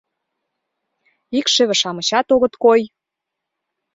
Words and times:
Икшыве-шамычат 1.37 2.27
огыт 2.35 2.53
кой. 2.63 2.81